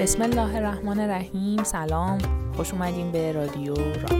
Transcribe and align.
بسم 0.00 0.22
الله 0.22 0.56
الرحمن 0.56 1.00
الرحیم 1.00 1.64
سلام 1.64 2.18
خوش 2.56 2.72
اومدین 2.72 3.12
به 3.12 3.32
رادیو 3.32 3.74
را 3.74 4.18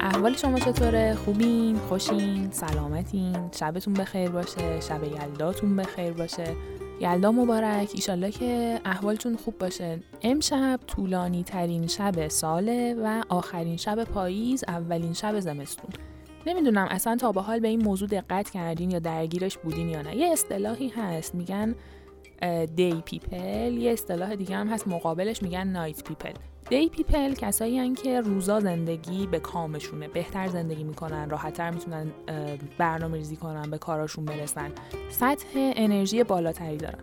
احوال 0.00 0.34
شما 0.36 0.58
چطوره؟ 0.58 1.14
خوبین؟ 1.24 1.76
خوشین؟ 1.76 2.50
سلامتین؟ 2.50 3.36
شبتون 3.52 3.94
بخیر 3.94 4.30
باشه؟ 4.30 4.80
شب 4.80 5.04
یلداتون 5.04 5.76
بخیر 5.76 6.12
باشه؟ 6.12 6.56
یلدا 7.04 7.32
مبارک. 7.32 7.90
ایشالله 7.94 8.30
که 8.30 8.80
احوالتون 8.84 9.36
خوب 9.36 9.58
باشه. 9.58 10.00
امشب 10.22 10.80
طولانی 10.86 11.42
ترین 11.42 11.86
شب 11.86 12.28
ساله 12.28 12.94
و 12.94 13.22
آخرین 13.28 13.76
شب 13.76 14.04
پاییز 14.04 14.64
اولین 14.68 15.12
شب 15.12 15.40
زمستون. 15.40 15.90
نمی‌دونم 16.46 16.88
اصلا 16.90 17.16
تا 17.16 17.32
به 17.32 17.40
حال 17.40 17.60
به 17.60 17.68
این 17.68 17.82
موضوع 17.82 18.08
دقت 18.08 18.50
کردین 18.50 18.90
یا 18.90 18.98
درگیرش 18.98 19.58
بودین 19.58 19.88
یا 19.88 20.02
نه. 20.02 20.16
یه 20.16 20.32
اصطلاحی 20.32 20.88
هست. 20.88 21.34
میگن 21.34 21.74
day 22.76 23.02
people. 23.04 23.72
یه 23.72 23.92
اصطلاح 23.92 24.34
دیگه 24.34 24.56
هم 24.56 24.68
هست. 24.68 24.88
مقابلش 24.88 25.42
میگن 25.42 25.66
night 25.66 26.04
people. 26.04 26.32
day 26.70 26.88
people 26.88 27.34
کسایی 27.34 27.78
هن 27.78 27.94
که 27.94 28.20
روزا 28.20 28.60
زندگی 28.60 29.26
به 29.26 29.40
کامشونه 29.40 30.08
بهتر 30.08 30.48
زندگی 30.48 30.84
می‌کنن 30.84 31.30
راحتتر 31.30 31.70
می‌تونن 31.70 32.12
برنامه 32.78 33.16
ریزی 33.16 33.36
کنن 33.36 33.70
به 33.70 33.78
کاراشون 33.78 34.24
برسن. 34.24 34.72
سطح 35.10 35.46
انرژی 35.54 36.24
بالاتری 36.24 36.76
دارن. 36.76 36.98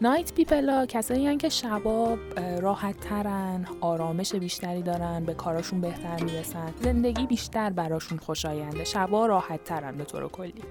night 0.00 0.32
people 0.34 0.68
ها 0.68 0.86
کسایی 0.86 1.26
هن 1.26 1.38
که 1.38 1.48
شبا 1.48 2.18
راحت 2.60 3.00
ترن 3.00 3.66
آرامش 3.80 4.34
بیشتری 4.34 4.82
دارن 4.82 5.24
به 5.24 5.34
کاراشون 5.34 5.80
بهتر 5.80 6.24
می‌رسن. 6.24 6.72
زندگی 6.82 7.26
بیشتر 7.26 7.70
براشون 7.70 8.18
خوشاینده. 8.18 8.84
شبا 8.84 9.26
راحت 9.26 9.64
ترن 9.64 9.96
به 9.96 10.04
طور 10.04 10.28
کلی. 10.28 10.62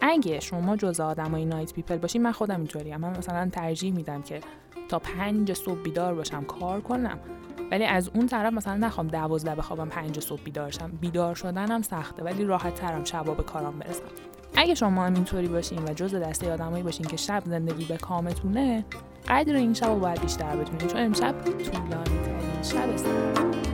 اگه 0.00 0.40
شما 0.40 0.76
جز 0.76 1.00
آدمای 1.00 1.44
نایت 1.44 1.72
پیپل 1.72 1.96
باشین 1.96 2.22
من 2.22 2.32
خودم 2.32 2.56
اینطوریم 2.56 2.96
من 2.96 3.18
مثلا 3.18 3.48
ترجیح 3.52 3.94
میدم 3.94 4.22
که 4.22 4.40
تا 4.88 4.98
پنج 4.98 5.52
صبح 5.52 5.82
بیدار 5.82 6.14
باشم 6.14 6.44
کار 6.44 6.80
کنم. 6.80 7.18
ولی 7.70 7.84
از 7.84 8.10
اون 8.14 8.26
طرف 8.26 8.52
مثلا 8.52 8.76
نخوام 8.76 9.08
دوازده 9.08 9.54
بخوابم 9.54 9.88
پنج 9.88 10.20
صبح 10.20 10.42
بیدار 10.42 10.70
شم. 10.70 10.90
بیدار 11.00 11.34
شدنم 11.34 11.82
سخته 11.82 12.24
ولی 12.24 12.44
راحت 12.44 12.74
ترم 12.74 13.04
شبا 13.04 13.34
به 13.34 13.42
کارام 13.42 13.78
برسم. 13.78 14.02
اگه 14.56 14.74
شما 14.74 15.06
هم 15.06 15.14
اینطوری 15.14 15.48
باشین 15.48 15.78
و 15.84 15.94
جز 15.94 16.14
دسته 16.14 16.52
آدمایی 16.52 16.82
باشین 16.82 17.06
که 17.06 17.16
شب 17.16 17.42
زندگی 17.46 17.84
به 17.84 17.96
کامتونه 17.96 18.84
قدر 19.28 19.54
این 19.54 19.74
شب 19.74 19.86
رو 19.86 19.98
باید 19.98 20.20
بیشتر 20.20 20.56
بدونین 20.56 20.88
چون 20.88 21.00
امشب 21.00 21.34
طولانی 21.44 22.04
ترین 22.04 22.62
شب 22.62 22.88
است. 22.88 23.65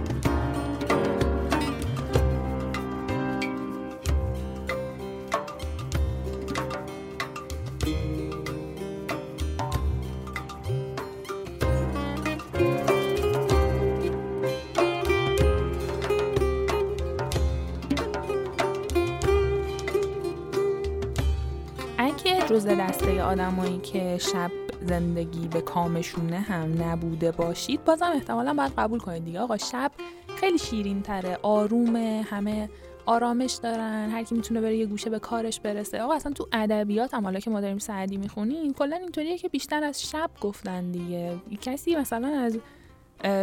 جز 22.51 22.67
دسته 22.67 23.23
آدمایی 23.23 23.79
که 23.79 24.19
شب 24.19 24.51
زندگی 24.81 25.49
به 25.49 25.61
کامشونه 25.61 26.39
هم 26.41 26.83
نبوده 26.83 27.31
باشید 27.31 27.85
بازم 27.85 28.11
احتمالا 28.15 28.55
باید 28.55 28.73
قبول 28.79 28.99
کنید 28.99 29.25
دیگه. 29.25 29.41
آقا 29.41 29.57
شب 29.57 29.93
خیلی 30.37 30.59
شیرین 30.59 31.03
تره 31.03 31.39
آرومه 31.43 32.27
همه 32.31 32.69
آرامش 33.07 33.53
دارن 33.63 34.11
هر 34.11 34.23
کی 34.23 34.35
می‌تونه 34.35 34.61
بره 34.61 34.77
یه 34.77 34.87
گوشه 34.87 35.11
به 35.11 35.19
کارش 35.19 35.61
برسه. 35.61 36.03
آقا 36.03 36.15
اصلا 36.15 36.33
تو 36.33 36.49
ادبیات 36.53 37.15
هم 37.15 37.25
حالا 37.25 37.41
که 37.41 37.51
ما 37.51 37.61
داریم 37.61 37.79
سعدی 37.79 38.17
می‌خونیم 38.17 38.73
کلا 38.73 38.97
اینطوریه 38.97 39.39
که 39.39 39.49
بیشتر 39.49 39.85
از 39.85 40.11
شب 40.11 40.31
گفتن 40.41 40.91
دیگه. 40.91 41.37
کسی 41.61 41.97
مثلا 41.97 42.29
از 42.29 42.59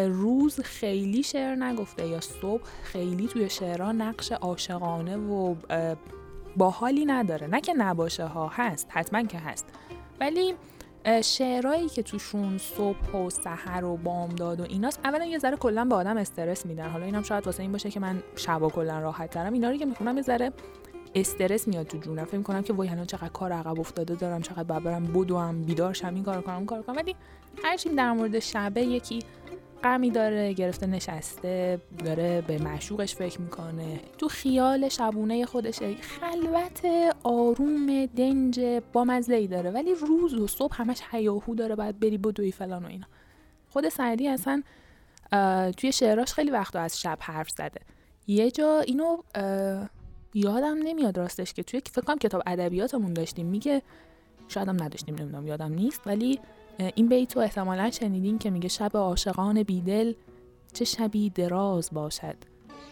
روز 0.08 0.60
خیلی 0.60 1.24
شعر 1.24 1.56
نگفته 1.56 2.08
یا 2.08 2.22
صبح 2.22 2.62
خیلی 2.84 3.28
توی 3.28 3.50
شعرها 3.50 3.92
نقش 3.92 4.32
عاشقانه 4.32 5.18
و 5.18 5.56
باحالی 6.58 7.06
نداره. 7.06 7.48
نه 7.48 7.62
که 7.62 7.74
نباشه 7.74 8.26
ها 8.26 8.52
هست 8.54 8.88
حتما 8.90 9.24
که 9.24 9.38
هست. 9.38 9.66
ولی 10.20 10.54
شعرهایی 11.24 11.90
که 11.90 12.04
توشون 12.04 12.58
صبح 12.58 13.16
و 13.16 13.30
سحر 13.30 13.86
و 13.86 13.98
بامداد 13.98 14.60
و 14.60 14.64
ایناست 14.64 15.00
اولا 15.04 15.26
یه 15.26 15.38
ذره 15.38 15.58
کلا 15.58 15.86
به 15.86 15.96
آدم 15.96 16.18
استرس 16.18 16.66
میدن. 16.66 16.90
حالا 16.90 17.06
اینم 17.06 17.24
شاید 17.24 17.46
واسه 17.46 17.62
این 17.62 17.72
باشه 17.72 17.90
که 17.90 18.00
من 18.00 18.24
شبا 18.36 18.70
کلا 18.70 19.00
راحت 19.00 19.30
ترم. 19.30 19.54
اینا 19.54 19.70
رو 19.70 19.78
که 19.78 19.86
می‌خونم 19.86 20.16
یه 20.16 20.22
ذره 20.22 20.52
استرس 21.16 21.68
میاد 21.68 21.88
تو 21.88 21.98
جونم 21.98 22.26
فکر 22.26 22.38
می‌کنم 22.38 22.62
که 22.62 22.74
وای 22.74 22.90
الان 22.90 23.06
چقدر 23.06 23.30
کار 23.30 23.52
عقب 23.52 23.80
افتاده 23.80 24.16
دارم 24.16 24.42
چقدر 24.42 24.64
باید 24.64 24.84
برم 24.84 25.04
بدوم 25.04 25.62
بیدار 25.62 25.94
شم 25.94 26.16
این 26.16 26.24
کار 26.24 26.42
کنم 26.42 26.66
کار 26.66 26.82
کنم. 26.82 26.96
ولی 26.96 27.16
هرچی 27.64 27.90
در 27.90 28.12
مورد 28.12 28.40
شبه 28.40 28.82
یکی 28.82 29.20
غمی 29.84 30.12
داره 30.12 30.54
گرفته 30.54 30.88
نشسته 30.88 31.82
داره 32.06 32.44
به 32.48 32.58
معشوقش 32.58 33.16
فکر 33.16 33.42
می‌کنه. 33.42 34.00
تو 34.18 34.28
خیال 34.28 34.90
شبونه 34.90 35.46
خودش 35.46 35.80
خلوت 36.02 36.82
آروم 37.24 38.06
دنج 38.06 38.60
با 38.94 39.04
مزه 39.04 39.36
ای 39.36 39.48
داره. 39.48 39.72
ولی 39.72 39.96
روز 39.96 40.34
و 40.34 40.48
صبح 40.48 40.82
همش 40.82 41.02
هیاهو 41.12 41.56
داره 41.56 41.76
باید 41.76 42.00
بری 42.00 42.18
بدوی 42.18 42.52
فلان 42.52 42.86
و 42.86 42.88
اینا. 42.88 43.08
خود 43.70 43.90
سعدی 43.90 44.28
اصلا 44.28 44.64
توی 45.78 45.92
شعراش 45.92 46.34
خیلی 46.34 46.52
وقتا 46.52 46.80
از 46.80 47.02
شب 47.02 47.18
حرف 47.22 47.50
زده. 47.50 47.82
یه 48.28 48.52
جا 48.52 48.80
اینو 48.80 49.18
یادم 50.34 50.78
نمیاد 50.84 51.18
راستش 51.18 51.54
که 51.54 51.64
توی 51.64 51.82
فکر 51.92 52.02
کنم 52.02 52.18
کتاب 52.18 52.44
ادبیاتمون 52.46 53.14
داشتیم. 53.14 53.46
میگه 53.46 53.82
شاید 54.48 54.68
هم 54.68 54.84
نداشتیم 54.84 55.16
نمی‌دونم 55.16 55.48
یادم 55.48 55.74
نیست. 55.74 56.02
ولی 56.06 56.40
این 56.80 57.08
بیت 57.08 57.36
رو 57.36 57.42
احتمالا 57.42 57.92
شنیدین 57.92 58.38
که 58.38 58.50
میگه 58.50 58.68
شب 58.68 58.92
عاشقان 58.98 59.64
بیدل 59.64 60.14
چه 60.74 60.86
شبی 60.86 61.30
دراز 61.30 61.90
باشد. 61.94 62.36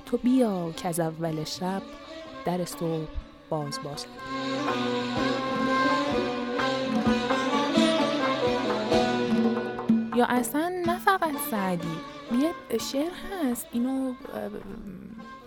تو 0.06 0.18
بیا 0.18 0.72
که 0.72 0.88
از 0.88 1.00
اول 1.00 1.44
شب 1.44 1.82
در 2.46 2.66
صبح 2.66 3.08
باز 3.50 3.80
باشد. 3.84 4.08
یا 10.16 10.26
اصلا 10.26 10.72
نه 10.86 11.00
فقط 11.00 11.32
سعدی 11.52 11.88
یه 12.42 12.78
شعر 12.78 13.12
هست 13.12 13.68
اینو 13.72 14.14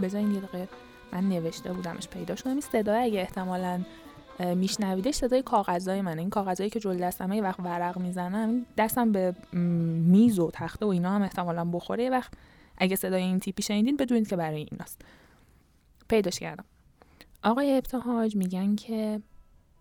بذارین 0.02 0.34
یه 0.34 0.40
دقیقه 0.40 0.68
من 1.12 1.28
نوشته 1.28 1.72
بودمش 1.72 2.08
پیدا 2.08 2.36
شدم 2.36 2.50
این 2.50 2.60
صدای 2.60 3.02
اگه 3.02 3.20
احتمالاً 3.20 3.80
میشنویدش 4.40 5.14
صدای 5.14 5.42
کاغذهای 5.42 6.00
منه. 6.00 6.20
این 6.20 6.30
کاغذهایی 6.30 6.70
که 6.70 6.80
جلو 6.80 6.98
دستم 6.98 7.32
یه 7.32 7.42
وقت 7.42 7.60
ورق 7.60 7.98
می‌زنم 7.98 8.66
دستم 8.76 9.12
به 9.12 9.34
میز 9.52 10.38
و 10.38 10.50
تخته 10.50 10.86
و 10.86 10.88
اینا 10.88 11.10
هم 11.10 11.22
احتمالا 11.22 11.64
بخوره. 11.64 12.04
یه 12.04 12.10
وقت 12.10 12.32
اگه 12.78 12.96
صدای 12.96 13.22
این 13.22 13.40
تیپی 13.40 13.62
شنیدین 13.62 13.96
بدونید 13.96 14.28
که 14.28 14.36
برای 14.36 14.66
ایناست. 14.70 15.02
پیداش 16.08 16.38
کردم. 16.38 16.64
آقای 17.44 17.76
ابتهاج 17.76 18.36
میگن 18.36 18.76
که 18.76 19.22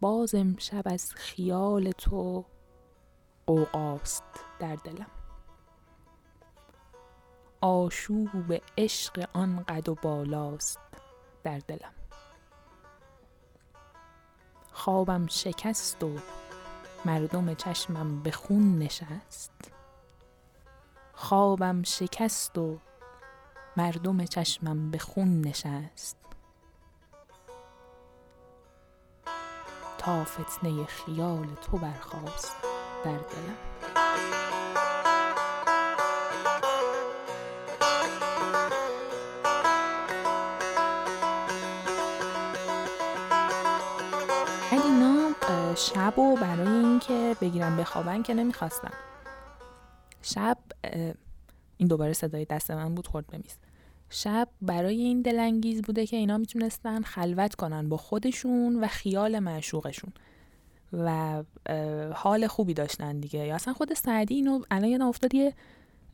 باز 0.02 0.36
امشب 0.36 0.84
از 0.86 1.14
خیال 1.14 1.92
تو 1.92 2.46
قوقاست 3.48 4.24
در 4.60 4.76
دلم. 4.76 5.08
آشوب 7.62 8.62
عشق 8.78 9.30
آن 9.34 9.64
قد 9.68 9.90
و 9.90 9.96
بالاست 9.96 10.80
در 11.44 11.60
دلم. 11.60 11.99
خوابم 14.80 15.28
شکست 15.28 16.04
و 16.04 16.16
مردم 17.06 17.54
چشمم 17.54 18.24
به 18.24 18.32
خون 18.32 18.78
نشست. 18.78 19.52
خوابم 21.14 21.84
شکست 21.84 22.58
و 22.58 22.80
مردم 23.78 24.26
چشمم 24.26 24.92
به 24.92 24.98
خون 24.98 25.42
نشست. 25.42 26.18
تا 29.98 30.24
فتنه 30.24 30.86
خیال 30.86 31.48
تو 31.62 31.78
برخواست 31.78 32.56
در 33.06 33.18
دلم. 33.18 33.89
شب 45.76 46.20
و 46.20 46.36
برای 46.36 46.68
اینکه 46.68 47.36
بگیرم 47.42 47.78
بخوابن 47.78 48.24
که 48.24 48.34
نمی‌خواستم 48.34 48.92
شب 50.22 50.58
این 51.78 51.88
دوباره 51.88 52.14
صدای 52.14 52.46
دست 52.46 52.72
من 52.72 52.96
بود 52.96 53.08
خورد 53.08 53.28
بمیز 53.28 53.58
شب 54.10 54.48
برای 54.62 55.02
این 55.02 55.22
دلانگیز 55.22 55.82
بوده 55.82 56.06
که 56.06 56.18
اینا 56.18 56.38
می‌تونستن 56.38 57.02
خلوت 57.02 57.56
کنن 57.56 57.90
با 57.90 57.98
خودشون 57.98 58.84
و 58.84 58.88
خیال 58.88 59.40
معشوقشون. 59.40 60.14
و 60.94 61.44
حال 62.14 62.48
خوبی 62.48 62.74
داشتن 62.74 63.20
دیگه. 63.20 63.40
یا 63.40 63.56
اصلا 63.56 63.74
خود 63.74 63.94
سعدی 63.94 64.36
اینو 64.36 64.62
الان 64.72 64.90
یادم 64.90 65.08
افتاد 65.08 65.34
یه 65.34 65.54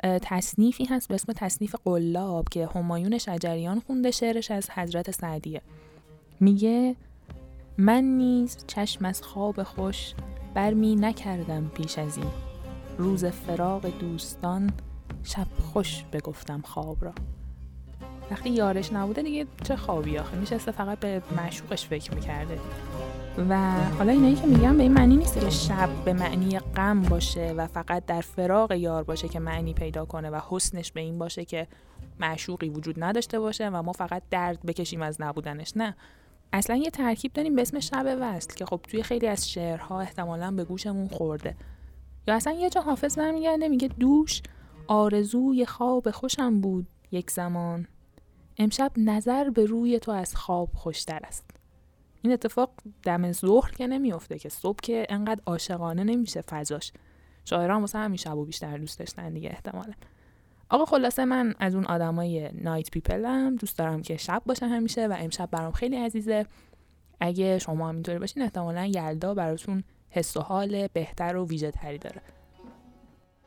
تصنیفی 0.04 0.86
هست 0.86 1.08
به 1.08 1.16
اسم 1.16 1.34
تصنیف 1.34 1.76
قلاب 1.86 2.50
که 2.50 2.68
همایون 2.68 3.18
شجریان 3.18 3.80
خونده 3.80 4.12
شعرش 4.12 4.52
از 4.52 4.70
حضرت 4.70 5.12
سعدیه. 5.12 5.62
میگه 6.40 6.96
من 7.78 8.04
نیز 8.04 8.58
چشم 8.68 9.06
از 9.06 9.22
خواب 9.22 9.64
خوش 9.64 10.14
برمی 10.54 10.96
نکردم 10.96 11.68
پیش 11.68 11.98
از 11.98 12.18
این. 12.18 12.32
روز 12.98 13.26
فراق 13.26 14.00
دوستان 14.00 14.72
شب 15.24 15.48
خوش 15.74 16.04
بگفتم 16.14 16.62
خواب 16.62 17.06
را. 17.06 17.14
وقتی 18.32 18.50
یارش 18.50 18.94
نبوده 18.94 19.22
دیگه 19.22 19.48
چه 19.64 19.76
خوابی 19.76 20.18
آخه؟ 20.18 20.38
میشسته 20.38 20.72
فقط 20.72 21.00
به 21.00 21.22
معشوقش 21.38 21.86
فکر 21.86 22.14
می‌کرده. 22.14 22.60
و 23.50 23.72
حالا 23.98 24.12
اینایی 24.12 24.36
که 24.36 24.48
میگم 24.48 24.78
به 24.78 24.84
این 24.84 24.94
معنی 24.94 25.16
نیست 25.16 25.40
که 25.40 25.50
شب 25.50 25.90
به 26.06 26.14
معنی 26.14 26.60
غم 26.60 27.02
باشه 27.02 27.54
و 27.58 27.68
فقط 27.68 28.06
در 28.06 28.22
فراق 28.22 28.72
یار 28.72 29.04
باشه 29.04 29.28
که 29.28 29.40
معنی 29.40 29.74
پیدا 29.74 30.06
کنه 30.06 30.30
و 30.30 30.40
حسنش 30.50 30.92
به 30.92 31.02
این 31.02 31.20
باشه 31.20 31.46
که 31.46 31.68
معشوقی 32.20 32.70
وجود 32.70 33.04
نداشته 33.04 33.40
باشه 33.40 33.70
و 33.70 33.82
ما 33.82 33.92
فقط 33.92 34.24
درد 34.30 34.66
بکشیم 34.66 35.02
از 35.02 35.22
نبودنش 35.22 35.74
نه. 35.78 35.96
اصلا 36.54 36.76
یه 36.76 36.90
ترکیب 36.90 37.34
داریم 37.34 37.56
به 37.56 37.62
اسم 37.62 37.80
شب 37.80 38.18
وصل 38.22 38.54
که 38.54 38.66
خب 38.66 38.80
توی 38.88 39.04
خیلی 39.04 39.28
از 39.28 39.50
شعرها 39.50 40.02
احتمالا 40.02 40.52
به 40.52 40.64
گوشمون 40.64 41.08
خورده. 41.08 41.56
یا 42.28 42.36
اصلا 42.36 42.54
یه 42.54 42.70
جا 42.70 42.82
حافظ 42.82 43.20
برمیگرده 43.20 43.68
میگه 43.68 43.88
دوش 43.88 44.42
آرزوی 44.88 45.66
خواب 45.66 46.12
خوشم 46.12 46.62
بود 46.62 46.88
یک 47.12 47.32
زمان. 47.32 47.88
امشب 48.58 48.92
نظر 48.98 49.50
به 49.50 49.66
روی 49.66 50.00
تو 50.00 50.12
از 50.12 50.36
خواب 50.36 50.70
خوشتر 50.74 51.20
است. 51.24 51.46
این 52.22 52.34
اتفاق 52.34 52.72
دم 53.04 53.32
ظهر 53.32 53.72
که 53.72 53.88
نمیافته 53.88 54.40
که 54.40 54.50
صبح 54.50 54.80
که 54.84 55.08
انقدر 55.10 55.42
عاشقانه 55.46 56.04
نمیشه 56.04 56.42
فضاش. 56.42 56.92
شاعران 57.46 57.82
واسه 57.82 57.98
همین 57.98 58.18
شب 58.18 58.38
و 58.38 58.46
بیشتر 58.46 58.78
دوست 58.78 59.00
داشتن 59.00 59.34
دیگه 59.34 59.50
احتمالا. 59.50 59.94
آقا 60.70 60.86
خلاصه 60.86 61.26
من 61.26 61.56
از 61.60 61.76
اون 61.76 61.86
آدمای 61.86 62.50
نایت 62.54 62.92
پیپلم 62.92 63.56
دوست 63.56 63.78
دارم 63.78 64.02
که 64.02 64.18
شب 64.18 64.42
باشه 64.46 64.68
همیشه 64.68 65.08
و 65.08 65.16
امشب 65.20 65.50
برام 65.52 65.72
خیلی 65.72 65.98
عزیزه. 65.98 66.46
اگه 67.20 67.60
شما 67.60 67.90
هم 67.90 67.96
اینطوری 67.96 68.20
باشین 68.20 68.44
احتمالا 68.44 68.86
یلدا 68.86 69.34
براتون 69.34 69.84
حس 70.10 70.38
و 70.38 70.42
حال 70.42 70.88
بهتر 70.88 71.36
و 71.36 71.48
ویژه 71.48 71.72
تری 71.72 71.98
داره. 71.98 72.22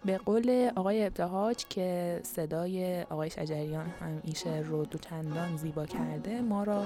به 0.04 0.18
قول 0.18 0.70
آقای 0.76 1.06
ابتهاج 1.06 1.64
که 1.68 2.20
صدای 2.22 3.02
آقای 3.02 3.30
شجریان 3.30 3.86
هم 4.00 4.20
این 4.24 4.34
شعر 4.34 4.62
رو 4.62 4.84
دو 4.84 4.98
چندان 4.98 5.56
زیبا 5.56 5.86
کرده 5.86 6.40
ما 6.40 6.64
را 6.64 6.84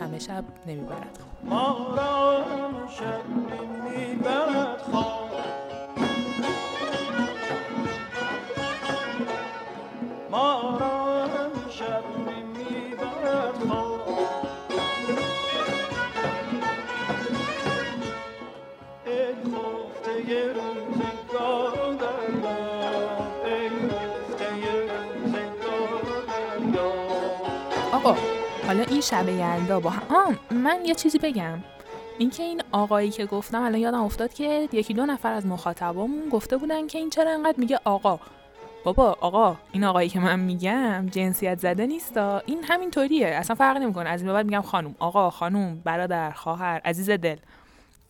همه 0.00 0.18
شب 0.18 0.44
نمی‌برد. 0.66 1.18
ما 1.44 1.94
را 1.96 2.44
شب 2.88 3.20
نمی‌برد. 3.96 4.78
خواب 4.78 5.17
ای 10.32 10.38
یاد 28.04 28.16
حالا 28.66 28.82
این 28.82 29.00
شب 29.00 29.28
یلدا 29.28 29.80
با 29.80 29.90
هم 29.90 30.38
من 30.50 30.84
یه 30.84 30.94
چیزی 30.94 31.18
بگم. 31.18 31.58
اینکه 32.18 32.42
این 32.42 32.62
آقایی 32.72 33.10
که 33.10 33.26
گفتم 33.26 33.62
الان 33.62 33.80
یادم 33.80 34.02
افتاد 34.02 34.34
که 34.34 34.68
یکی 34.72 34.94
دو 34.94 35.06
نفر 35.06 35.32
از 35.32 35.46
مخاطبامون 35.46 36.28
گفته 36.28 36.56
بودن 36.56 36.86
که 36.86 36.98
این 36.98 37.10
چرا 37.10 37.30
انقدر 37.30 37.58
میگه 37.58 37.80
آقا. 37.84 38.20
بابا 38.84 39.16
آقا 39.20 39.56
این 39.72 39.84
آقایی 39.84 40.08
که 40.08 40.20
من 40.20 40.40
میگم 40.40 41.06
جنسیت 41.06 41.58
زده 41.58 41.86
نیستا. 41.86 42.42
این 42.46 42.64
همین 42.64 42.90
طوریه 42.90 43.26
اصلا 43.26 43.56
فرق 43.56 43.76
نمی‌کنه. 43.76 44.08
از 44.08 44.22
این 44.22 44.32
بعد 44.32 44.46
میگم 44.46 44.60
خانم 44.60 44.94
آقا 44.98 45.30
خانم 45.30 45.80
برادر 45.84 46.30
خواهر 46.30 46.80
عزیز 46.84 47.10
دل. 47.10 47.36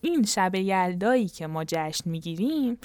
این 0.01 0.23
شب 0.23 0.55
یلدایی 0.55 1.29
که 1.29 1.47
ما 1.47 1.65
جشن 1.65 2.11
می‌گیریم 2.11 2.79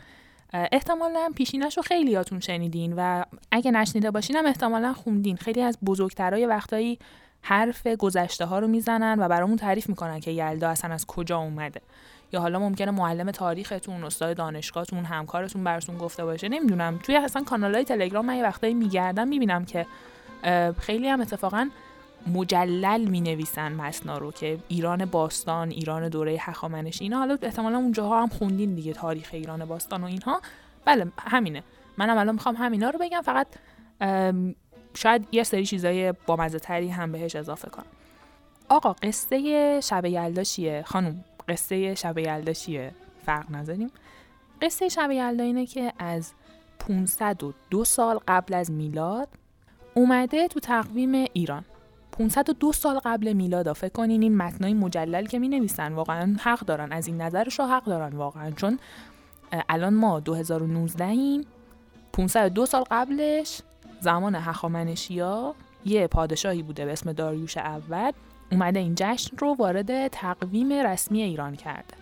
احتمالا 0.54 1.32
پیشینش 1.36 1.80
خیلی 1.80 2.12
یاتون 2.12 2.40
شنیدین 2.40 2.94
و 2.98 3.24
اگه 3.52 3.72
نشنیده 3.72 4.12
باشین 4.12 4.36
هم 4.36 4.46
احتمالا 4.46 4.94
خوندین. 4.94 5.38
خیلی 5.38 5.62
از 5.62 5.78
بزرگترای 5.86 6.46
وقتایی 6.46 7.00
حرف 7.42 7.88
گذشته 7.88 8.46
ها 8.46 8.60
رو 8.60 8.68
می‌زنن 8.68 9.20
و 9.20 9.28
برامون 9.28 9.58
تعریف 9.58 9.90
می‌کنن 9.90 10.20
که 10.20 10.32
یلدا 10.32 10.70
اصلا 10.70 10.94
از 10.94 11.06
کجا 11.06 11.38
اومده. 11.38 11.82
یا 12.34 12.40
حالا 12.40 12.60
ممکنه 12.60 12.92
معلم 12.92 13.32
تاریختون 13.32 14.04
استاد 14.04 14.38
دانشگاهتون 14.38 15.06
همکارتون 15.06 15.64
براتون 15.64 15.98
گفته 15.98 16.26
باشه 16.26 16.50
نمی‌دونم. 16.50 17.00
توی 17.04 17.16
اصلا 17.16 17.44
کانال 17.44 17.76
های 17.76 17.84
تلگرام 17.84 18.26
من 18.26 18.36
یه 18.36 18.44
وقتایی 18.44 18.74
میگردم 18.74 19.28
می‌بینم 19.28 19.66
که 19.66 19.86
خیلی 20.80 21.08
هم 21.08 21.22
اتفاقا 21.22 21.70
مجلل 22.28 23.06
می 23.06 23.22
نویسن 23.22 23.72
مسنا 23.72 24.18
رو 24.18 24.32
که 24.32 24.58
ایران 24.68 25.06
باستان 25.06 25.72
ایران 25.72 26.10
دوره 26.10 26.38
هخامنشی 26.40 27.04
اینا 27.04 27.18
حالا 27.18 27.38
احتمالا 27.42 27.78
اونجاها 27.78 28.22
هم 28.22 28.28
خوندین 28.28 28.76
دیگه 28.76 28.94
تاریخ 28.94 29.30
ایران 29.34 29.66
باستان 29.66 30.04
و 30.04 30.08
اینها. 30.08 30.42
بله 30.86 31.12
همینه. 31.20 31.64
منم 31.98 32.18
الان 32.18 32.36
می‌خوام 32.36 32.56
همینا 32.56 32.90
رو 32.90 33.00
بگم 33.00 33.22
فقط 33.22 33.48
شاید 34.94 35.28
یه 35.32 35.44
سری 35.44 35.66
چیزای 35.66 36.14
بامزه 36.26 36.60
تری 36.60 36.90
هم 36.90 37.12
بهش 37.12 37.36
اضافه 37.36 37.70
کنم. 37.70 37.86
آقا 38.70 38.94
قصه 38.94 39.80
شب 39.82 40.06
یلدا 40.06 40.44
چیه؟ 40.44 40.84
خانم 40.88 41.24
قصه 41.50 41.96
شب 41.96 42.18
یلدا 42.18 42.54
چیه 42.54 42.92
فرق 43.26 43.52
نزدیم 43.52 43.92
قصه 44.62 44.90
شب 44.90 45.12
یلدا 45.12 45.44
اینه 45.44 45.66
که 45.66 45.94
از 46.00 46.34
502 46.80 47.86
سال 47.86 48.20
قبل 48.28 48.54
از 48.54 48.72
میلاد 48.72 49.28
اومده 49.94 50.48
تو 50.48 50.60
تقویم 50.60 51.26
ایران. 51.34 51.66
502 52.12 52.72
سال 52.72 53.00
قبل 53.00 53.34
میلاد 53.34 53.74
فکر 53.74 53.92
کنین 53.92 54.22
این 54.22 54.38
متنای 54.38 54.74
مجلل 54.74 55.26
که 55.26 55.40
می 55.40 55.48
نویسن 55.48 55.94
واقعا 55.94 56.36
حق 56.40 56.60
دارن. 56.60 56.92
از 56.92 57.08
این 57.08 57.22
نظرش 57.22 57.60
رو 57.60 57.66
حق 57.66 57.86
دارن 57.86 58.16
واقعا. 58.16 58.52
چون 58.52 58.80
الان 59.70 59.94
ما 59.94 60.20
2019 60.20 61.06
ایم 61.06 61.46
502 62.14 62.66
سال 62.66 62.84
قبلش 62.92 63.62
زمان 64.00 64.36
هخامنشیا 64.36 65.56
یه 65.86 66.08
پادشاهی 66.08 66.64
بوده 66.64 66.86
به 66.86 66.92
اسم 66.92 67.14
داریوش 67.14 67.58
اول. 67.58 68.12
اومده 68.54 68.80
این 68.80 68.94
جشن 68.96 69.38
رو 69.38 69.56
وارد 69.60 70.08
تقویم 70.08 70.72
رسمی 70.72 71.22
ایران 71.22 71.56
کرده 71.56 71.94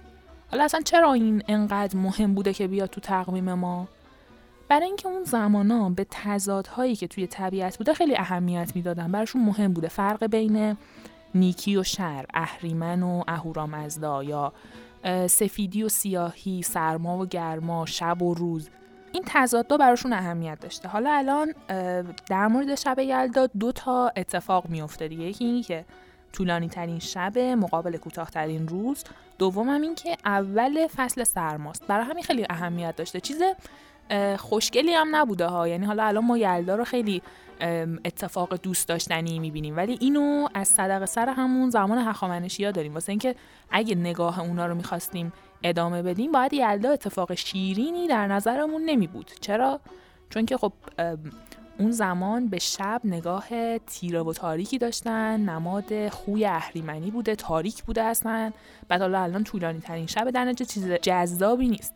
حالا 0.51 0.63
اصلا 0.63 0.81
چرا 0.81 1.13
این 1.13 1.43
انقدر 1.47 1.97
مهم 1.97 2.33
بوده 2.33 2.53
که 2.53 2.67
بیاد 2.67 2.89
تو 2.89 3.01
تقویم 3.01 3.53
ما؟ 3.53 3.87
برای 4.69 4.85
اینکه 4.85 5.07
اون 5.07 5.23
زمانا 5.23 5.89
به 5.89 6.05
تضادهایی 6.09 6.95
که 6.95 7.07
توی 7.07 7.27
طبیعت 7.27 7.77
بوده 7.77 7.93
خیلی 7.93 8.15
اهمیت 8.15 8.71
می‌دادن. 8.75 9.11
براشون 9.11 9.45
مهم 9.45 9.73
بوده. 9.73 9.87
فرق 9.87 10.25
بین 10.25 10.77
نیکی 11.35 11.77
و 11.77 11.83
شر 11.83 12.25
اهریمن 12.33 13.03
و 13.03 13.23
اهورامزدا 13.27 14.23
یا 14.23 14.53
سفیدی 15.27 15.83
و 15.83 15.89
سیاهی 15.89 16.61
سرما 16.61 17.17
و 17.17 17.25
گرما 17.25 17.85
شب 17.85 18.21
و 18.21 18.33
روز. 18.33 18.69
این 19.11 19.23
تضادها 19.25 19.77
براشون 19.77 20.13
اهمیت 20.13 20.59
داشته. 20.59 20.89
حالا 20.89 21.11
الان 21.11 21.53
در 22.29 22.47
مورد 22.47 22.75
شب 22.75 22.99
یلدا 22.99 23.47
دو 23.47 23.71
تا 23.71 24.11
اتفاق 24.15 24.69
میفته 24.69 25.07
دیگه. 25.07 25.23
یکی 25.23 25.45
این 25.45 25.61
که 25.61 25.85
طولانی 26.33 26.69
ترین 26.69 26.99
شب 26.99 27.37
مقابل 27.37 27.97
کوتاهترین 27.97 28.67
روز. 28.67 29.03
دوم 29.37 29.69
هم 29.69 29.81
این 29.81 29.95
که 29.95 30.17
اول 30.25 30.87
فصل 30.87 31.23
سرماست. 31.23 31.87
برای 31.87 32.05
همین 32.05 32.23
خیلی 32.23 32.45
اهمیت 32.49 32.95
داشته. 32.95 33.19
چیز 33.19 33.41
خوشگلی 34.37 34.93
هم 34.93 35.15
نبوده 35.15 35.45
ها. 35.45 35.67
یعنی 35.67 35.85
حالا 35.85 36.03
الان 36.03 36.25
ما 36.25 36.37
یلدا 36.37 36.75
رو 36.75 36.83
خیلی 36.83 37.21
اتفاق 38.05 38.55
دوست 38.55 38.87
داشتنی 38.87 39.39
می‌بینیم. 39.39 39.77
ولی 39.77 39.97
اینو 40.01 40.47
از 40.53 40.67
صدق 40.67 41.05
سر 41.05 41.29
همون 41.29 41.69
زمان 41.69 41.97
هخامنشی 41.97 42.71
داریم. 42.71 42.93
واسه 42.93 43.09
اینکه 43.09 43.35
اگه 43.69 43.95
نگاه 43.95 44.39
اونا 44.39 44.65
رو 44.65 44.75
می‌خواستیم 44.75 45.33
ادامه 45.63 46.01
بدیم 46.01 46.31
باید 46.31 46.53
یلدا 46.53 46.91
اتفاق 46.91 47.33
شیرینی 47.33 48.07
در 48.07 48.27
نظرمون 48.27 48.81
نمی 48.85 49.07
بود 49.07 49.31
چرا؟ 49.41 49.79
چون 50.29 50.45
که 50.45 50.57
خب 50.57 50.73
اون 51.79 51.91
زمان 51.91 52.47
به 52.47 52.59
شب 52.59 53.01
نگاه 53.03 53.77
تیره 53.77 54.21
و 54.21 54.33
تاریکی 54.33 54.77
داشتن 54.77 55.39
نماد 55.39 56.09
خوی 56.09 56.45
اهریمنی 56.45 57.11
بوده 57.11 57.35
تاریک 57.35 57.83
بوده 57.83 58.03
اصلا. 58.03 58.51
بعد 58.87 59.01
حالا 59.01 59.21
الان 59.21 59.43
طولانی 59.43 59.79
ترین 59.79 60.07
شب 60.07 60.29
در 60.29 60.45
نتیجه 60.45 60.65
چیز 60.65 60.91
جذابی 60.91 61.67
نیست. 61.67 61.93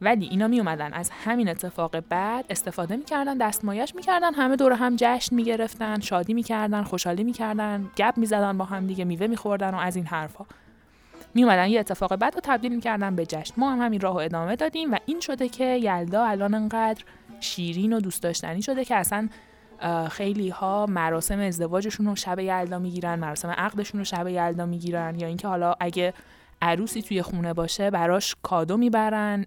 ولی 0.00 0.26
اینا 0.26 0.48
می 0.48 0.60
اومدن 0.60 0.92
از 0.92 1.10
همین 1.10 1.48
اتفاق 1.48 2.00
بعد 2.00 2.44
استفاده 2.50 2.96
می‌کردن 2.96 3.38
دستمایش 3.38 3.94
می‌کردن 3.94 4.34
همه 4.34 4.56
دور 4.56 4.72
هم 4.72 4.94
جشن 4.96 5.36
می‌گرفتن 5.36 6.00
شادی 6.00 6.34
می‌کردن 6.34 6.82
خوشحالی 6.82 7.24
می‌کردن 7.24 7.90
گپ 7.96 8.14
می‌زدن 8.16 8.58
با 8.58 8.64
هم 8.64 8.86
دیگه 8.86 9.04
میوه 9.04 9.26
میخوردن 9.26 9.74
و 9.74 9.78
از 9.78 9.96
این 9.96 10.06
حرفا 10.06 10.46
می 11.34 11.44
اومدن 11.44 11.68
یه 11.68 11.80
اتفاق 11.80 12.16
بعد 12.16 12.34
رو 12.34 12.40
تبدیل 12.44 12.74
می‌کردن 12.74 13.16
به 13.16 13.26
جشن. 13.26 13.54
ما 13.56 13.72
هم 13.72 13.80
همین 13.80 14.00
راه 14.00 14.16
ادامه 14.16 14.56
دادیم 14.56 14.92
و 14.92 14.96
این 15.06 15.20
شده 15.20 15.48
که 15.48 15.64
یلدا 15.64 16.24
الان 16.24 16.54
انقدر 16.54 17.04
شیرین 17.42 17.92
و 17.92 18.00
دوست 18.00 18.22
داشتنی 18.22 18.62
شده 18.62 18.84
که 18.84 18.96
اصلا 18.96 19.28
خیلی 20.10 20.48
ها 20.48 20.86
مراسم 20.86 21.38
ازدواجشون 21.38 22.06
رو 22.06 22.16
شب 22.16 22.38
یلدا 22.38 22.78
می‌گیرن 22.78 23.14
مراسم 23.14 23.48
عقدشون 23.48 24.00
رو 24.00 24.04
شب 24.04 24.28
یلدا 24.28 24.66
می‌گیرن 24.66 25.20
یا 25.20 25.26
اینکه 25.26 25.48
حالا 25.48 25.74
اگه 25.80 26.14
عروسی 26.62 27.02
توی 27.02 27.22
خونه 27.22 27.52
باشه 27.52 27.90
براش 27.90 28.36
کادو 28.42 28.76
می‌برن 28.76 29.46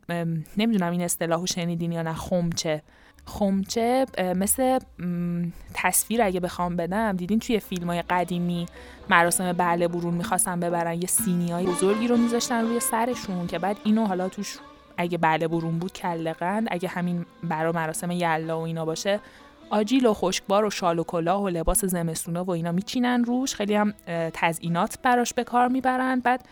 نمی‌دونم 0.57 0.91
این 0.91 1.01
اصطلاحو 1.01 1.45
شنیدین 1.45 1.91
یا 1.91 2.01
نه 2.01 2.13
خمچه. 2.13 2.81
خمچه 3.25 4.05
مثل 4.35 4.79
تصویر 5.73 6.21
اگه 6.21 6.39
بخوام 6.39 6.75
بدم 6.75 7.11
دیدین 7.11 7.39
توی 7.39 7.59
فیلم 7.59 7.87
های 7.87 8.01
قدیمی 8.01 8.65
مراسم 9.09 9.53
بله 9.53 9.87
برون 9.87 10.13
می‌خواستن 10.13 10.59
ببرن 10.59 10.93
یه 10.93 11.07
سینی 11.07 11.51
های 11.51 11.65
بزرگی 11.65 12.07
رو 12.07 12.17
میذاشتن 12.17 12.61
روی 12.61 12.79
سرشون 12.79 13.47
که 13.47 13.59
بعد 13.59 13.77
اینو 13.83 14.05
حالا 14.05 14.29
توش 14.29 14.57
اگه 14.97 15.17
بله 15.17 15.47
برون 15.47 15.79
بود 15.79 15.93
کلقند 15.93 16.67
اگه 16.71 16.89
همین 16.89 17.25
برا 17.43 17.71
مراسم 17.71 18.11
یلا 18.11 18.59
و 18.59 18.63
اینا 18.63 18.85
باشه 18.85 19.19
آجیل 19.69 20.05
و 20.05 20.13
خشکبار 20.13 20.65
و 20.65 20.69
شال 20.69 20.99
و 20.99 21.03
کلاه 21.03 21.43
و 21.43 21.49
لباس 21.49 21.85
زمستونا 21.85 22.43
و 22.43 22.51
اینا 22.51 22.71
میچینن 22.71 23.23
روش. 23.23 23.55
خیلی 23.55 23.75
هم 23.75 23.93
تزئینات 24.33 24.97
براش 25.03 25.33
به 25.33 25.43
کار 25.43 25.67
می‌برن. 25.67 26.19
بعد 26.19 26.45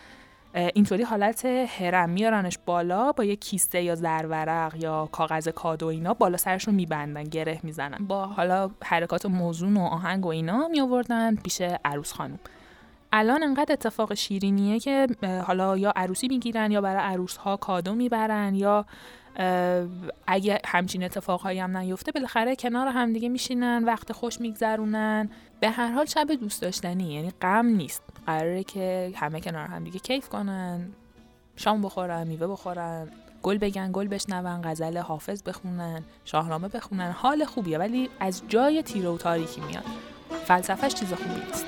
اینطوری 0.53 1.03
حالت 1.03 1.45
هرم 1.45 2.09
میارنش 2.09 2.57
بالا 2.65 3.11
با 3.11 3.23
یه 3.23 3.35
کیسه 3.35 3.81
یا 3.81 3.95
زرورق 3.95 4.75
یا 4.75 5.09
کاغذ 5.11 5.47
کادو 5.47 5.87
اینا 5.87 6.13
بالا 6.13 6.37
سرش 6.37 6.67
رو 6.67 6.73
میبندن 6.73 7.23
گره 7.23 7.59
می‌زنن. 7.63 8.07
با 8.07 8.25
حالا 8.25 8.69
حرکات 8.83 9.25
موزون 9.25 9.77
و 9.77 9.81
آهنگ 9.81 10.25
و 10.25 10.29
اینا 10.29 10.67
میآوردن 10.67 11.35
پیش 11.35 11.61
عروس 11.85 12.13
خانم. 12.13 12.39
الان 13.15 13.43
انقدر 13.43 13.73
اتفاق 13.73 14.13
شیرینیه 14.13 14.79
که 14.79 15.07
حالا 15.47 15.77
یا 15.77 15.93
عروسی 15.95 16.27
می‌گیرن 16.27 16.71
یا 16.71 16.81
برای 16.81 17.03
عروس 17.03 17.37
ها 17.37 17.57
کادو 17.57 17.95
می‌برن 17.95 18.55
یا 18.55 18.85
اگه 20.27 20.61
همچین 20.65 21.03
اتفاقهایی 21.03 21.59
هم 21.59 21.77
نیفته 21.77 22.11
بالاخره 22.11 22.55
کنار 22.55 22.87
همدیگه 22.87 23.29
میشینن 23.29 23.83
وقت 23.83 24.11
خوش 24.11 24.41
میگذرونن. 24.41 25.29
به 25.59 25.69
هر 25.69 25.91
حال 25.91 26.05
شب 26.05 26.31
دوست 26.31 26.61
داشتنی 26.61 27.13
یعنی 27.13 27.31
غم 27.41 27.65
نیست. 27.65 28.03
قراره 28.25 28.63
که 28.63 29.11
همه 29.15 29.41
کنار 29.41 29.67
همدیگه 29.67 29.99
کیف 29.99 30.29
کنن 30.29 30.89
شام 31.55 31.81
بخورن 31.81 32.27
میوه 32.27 32.47
بخورن 32.47 33.07
گل 33.43 33.57
بگن 33.57 33.91
گل 33.91 34.07
بشنون 34.07 34.61
غزل 34.61 34.97
حافظ 34.97 35.43
بخونن 35.43 36.03
شاهنامه 36.25 36.67
بخونن. 36.67 37.11
حال 37.11 37.45
خوبیه 37.45 37.77
ولی 37.77 38.09
از 38.19 38.41
جای 38.47 38.83
تیره 38.83 39.09
و 39.09 39.17
تاریکی 39.17 39.61
میاد. 39.61 39.85
فلسفهش 40.45 40.93
چیز 40.93 41.13
خوبی 41.13 41.45
نیست. 41.45 41.65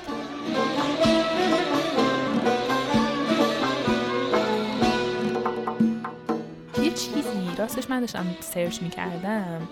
راستش 7.58 7.90
من 7.90 8.00
داشتم 8.00 8.26
سرچ 8.40 8.82
می‌کردم. 8.82 9.68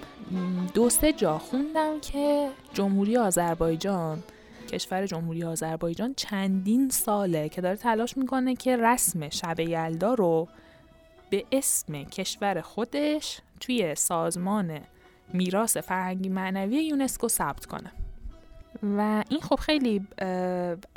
دو 0.75 0.91
سه 0.91 1.13
جا 1.13 1.39
خوندم 1.39 2.01
که 2.01 2.51
جمهوری 2.75 3.17
آذربایجان 3.17 4.23
کشور 4.69 5.07
جمهوری 5.07 5.45
آذربایجان 5.45 6.15
چندین 6.15 6.89
ساله 6.91 7.49
که 7.49 7.61
داره 7.61 7.77
تلاش 7.77 8.17
می‌کنه 8.17 8.55
که 8.55 8.77
رسم 8.77 9.29
شب 9.29 9.61
یلدا 9.61 10.15
رو 10.15 10.49
به 11.31 11.45
اسم 11.53 12.05
کشور 12.05 12.61
خودش 12.61 13.41
توی 13.61 13.95
سازمان 13.95 14.81
میراث 15.33 15.77
فرهنگی 15.77 16.29
معنوی 16.29 16.85
یونسکو 16.85 17.29
ثبت 17.29 17.67
کنه. 17.67 17.93
و 18.97 19.25
این 19.29 19.41
خب 19.41 19.57
خیلی 19.57 20.07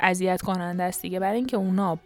اذیت 0.00 0.42
کننده 0.42 0.82
است 0.82 1.02
دیگه. 1.02 1.20
برای 1.20 1.36
اینکه 1.36 1.56
اونا 1.56 1.98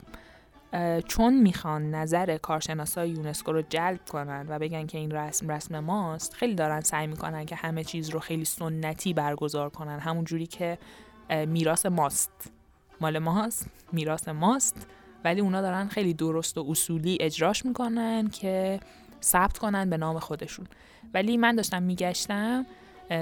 چون 1.08 1.34
می‌خوان 1.34 1.90
نظر 1.90 2.38
کارشناسای 2.38 3.10
یونسکو 3.10 3.52
رو 3.52 3.62
جلب 3.68 4.00
کنن 4.08 4.46
و 4.48 4.58
بگن 4.58 4.86
که 4.86 4.98
این 4.98 5.10
رسم 5.10 5.50
رسم 5.50 5.80
ماست 5.80 6.34
خیلی 6.34 6.54
دارن 6.54 6.80
سعی 6.80 7.06
می‌کنن 7.06 7.46
که 7.46 7.56
همه 7.56 7.84
چیز 7.84 8.10
رو 8.10 8.20
خیلی 8.20 8.44
سنتی 8.44 9.14
برگزار 9.14 9.70
کنن. 9.70 9.98
همون 9.98 10.24
جوری 10.24 10.46
که 10.46 10.78
میراث 11.46 11.86
ماست. 11.86 12.52
مال 13.00 13.18
ماست 13.18 13.70
میراث 13.92 14.28
ماست. 14.28 14.86
ولی 15.24 15.40
اونا 15.40 15.62
دارن 15.62 15.88
خیلی 15.88 16.14
درست 16.14 16.58
و 16.58 16.66
اصولی 16.68 17.18
اجراش 17.20 17.64
می‌کنن 17.64 18.28
که 18.28 18.80
ثبت 19.22 19.58
کنن 19.58 19.90
به 19.90 19.96
نام 19.96 20.18
خودشون. 20.18 20.66
ولی 21.14 21.36
من 21.36 21.56
داشتم 21.56 21.82
میگشتم 21.82 22.66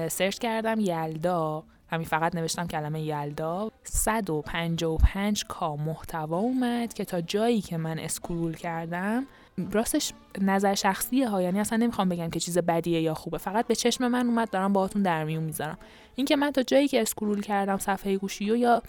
search 0.08 0.38
کردم 0.38 0.80
یلدا. 0.80 1.64
همین 1.90 2.06
فقط 2.06 2.34
نوشتم 2.34 2.66
کلمه 2.66 3.02
یلدا. 3.02 3.70
155 3.84 5.44
K 5.44 5.76
محتوا 5.76 6.38
اومد 6.38 6.94
که 6.94 7.04
تا 7.04 7.20
جایی 7.20 7.60
که 7.60 7.76
من 7.76 7.98
scroll 7.98 8.54
کردم 8.54 9.26
راستش 9.72 10.12
نظر 10.40 10.74
شخصیه 10.74 11.28
ها 11.28 11.42
یعنی 11.42 11.60
اصلا 11.60 11.78
نمی‌خوام 11.78 12.08
بگم 12.08 12.30
که 12.30 12.40
چیز 12.40 12.58
بدیه 12.58 13.00
یا 13.00 13.14
خوبه 13.14 13.38
فقط 13.38 13.66
به 13.66 13.74
چشم 13.74 14.08
من 14.08 14.26
اومد 14.26 14.50
دارم 14.50 14.72
باهاتون 14.72 15.02
در 15.02 15.24
میون 15.24 15.42
می‌ذارم. 15.42 15.78
اینکه 16.14 16.36
من 16.36 16.50
تا 16.50 16.62
جایی 16.62 16.88
که 16.88 17.02
scroll 17.02 17.40
کردم 17.40 17.78
صفحه 17.78 18.16
گوشی 18.16 18.44
یا 18.44 18.82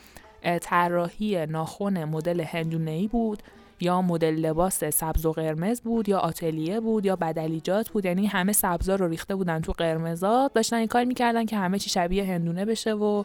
طراحی 0.61 1.45
ناخن 1.45 2.03
مدل 2.03 2.41
هندونه 2.41 2.91
ای 2.91 3.07
بود 3.07 3.43
یا 3.81 4.01
مدل 4.01 4.35
لباس 4.35 4.83
سبز 4.83 5.25
و 5.25 5.31
قرمز 5.31 5.81
بود 5.81 6.09
یا 6.09 6.19
آتلیه 6.19 6.79
بود 6.79 7.05
یا 7.05 7.15
بدلیجات 7.15 7.89
بود 7.89 8.05
یعنی 8.05 8.27
همه 8.27 8.53
سبزا 8.53 8.95
رو 8.95 9.07
ریخته 9.07 9.35
بودن 9.35 9.59
تو 9.59 9.71
قرمزا. 9.71 10.49
داشتن 10.55 10.77
این 10.77 10.87
کار 10.87 11.03
می‌کردن 11.03 11.45
که 11.45 11.57
همه 11.57 11.79
چی 11.79 11.89
شبیه 11.89 12.25
هندونه 12.25 12.65
بشه 12.65 12.93
و 12.93 13.23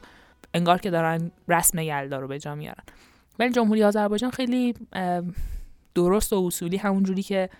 انگار 0.55 0.79
که 0.79 0.91
دارن 0.91 1.31
رسم 1.49 1.79
یلدا 1.79 2.19
رو 2.19 2.29
به 2.29 2.39
جا 2.39 2.55
میارن. 2.55 2.85
ولی 3.39 3.53
جمهوری 3.53 3.85
آذربایجان 3.85 4.31
خیلی 4.31 4.75
درست 5.95 6.33
و 6.33 6.47
اصولی 6.47 6.77
همون 6.77 7.03
جوری 7.03 7.23
که 7.23 7.51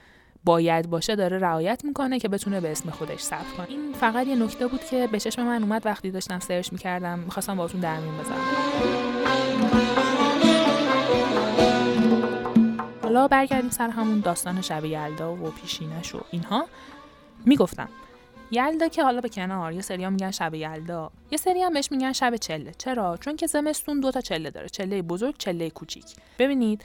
باید 0.45 0.91
باشه 0.91 1.17
داره 1.17 1.39
رعایت 1.39 1.85
می‌کنه 1.85 2.19
که 2.19 2.29
بتونه 2.29 2.61
به 2.61 2.71
اسم 2.71 2.91
خودش 2.91 3.21
ثبت 3.21 3.53
کنه. 3.57 3.67
این 3.69 3.93
فقط 3.93 4.27
یه 4.27 4.37
نکته 4.37 4.67
بود 4.67 4.85
که 4.85 5.09
به 5.13 5.21
چشم 5.21 5.43
من 5.43 5.63
اومد 5.63 5.87
وقتی 5.87 6.11
داشتم 6.11 6.39
سرچ 6.39 6.73
می‌کردم 6.73 7.19
می‌خواستم 7.19 7.57
باهاتون 7.57 7.81
در 7.81 8.01
میون 8.01 8.19
بذارم. 8.19 10.06
حالا 13.17 13.29
برگردیم 13.29 13.71
سر 13.71 13.89
همون 13.89 14.21
داستان 14.21 14.61
شب 14.61 14.85
یلدا 14.85 15.35
و 15.35 15.51
پیشینش 15.51 16.15
و 16.15 16.21
اینها. 16.31 16.67
می‌گفتم 17.45 17.89
یلدا 18.51 18.89
که 18.89 19.03
حالا 19.05 19.21
به 19.21 19.29
کنار 19.29 19.73
یه 19.73 19.81
سری 19.81 20.09
میگن 20.09 20.31
شب 20.31 20.55
یلدا. 20.55 21.11
یه 21.31 21.39
سری 21.39 21.63
هم 21.63 21.73
بهش 21.73 21.93
میگن 21.93 22.13
شب 22.13 22.37
چله. 22.37 22.73
چرا؟ 22.79 23.17
چون 23.17 23.37
که 23.37 23.47
زمستون 23.47 24.01
دو 24.01 24.11
تا 24.11 24.21
چله 24.21 24.51
داره 24.51 24.69
چله 24.69 25.03
بزرگ 25.03 25.35
چله 25.39 25.71
کوچیک. 25.71 26.05
ببینید 26.39 26.85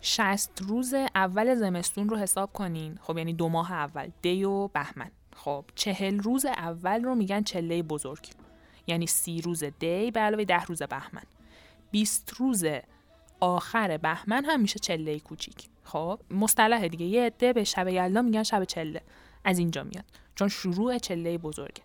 60 0.00 0.50
روز 0.60 0.94
اول 1.14 1.54
زمستون 1.54 2.08
رو 2.08 2.16
حساب 2.16 2.52
کنین. 2.52 2.98
خب 3.02 3.18
یعنی 3.18 3.32
دو 3.32 3.48
ماه 3.48 3.72
اول 3.72 4.08
دی 4.22 4.44
و 4.44 4.68
بهمن. 4.68 5.10
خب 5.36 5.64
چهل 5.74 6.18
روز 6.18 6.44
اول 6.44 7.04
رو 7.04 7.14
میگن 7.14 7.42
چله 7.42 7.82
بزرگ. 7.82 8.26
یعنی 8.86 9.06
سی 9.06 9.40
روز 9.40 9.64
دی 9.64 10.10
به 10.10 10.20
علاوه 10.20 10.44
ده 10.44 10.64
روز 10.64 10.82
بهمن. 10.82 11.24
20 11.90 12.34
روز 12.38 12.64
آخر 13.40 13.96
بهمن 13.96 14.44
هم 14.44 14.60
میشه 14.60 14.78
چله 14.78 15.18
کوچیک. 15.18 15.71
خب 15.84 16.20
مصطلح 16.30 16.88
دیگه. 16.88 17.06
یه 17.06 17.26
عده 17.26 17.52
به 17.52 17.64
شب 17.64 17.88
یلدا 17.88 18.22
میگن 18.22 18.42
شب 18.42 18.64
چله. 18.64 19.00
از 19.44 19.58
اینجا 19.58 19.82
میاد. 19.82 20.04
چون 20.34 20.48
شروع 20.48 20.98
چله 20.98 21.38
بزرگه. 21.38 21.82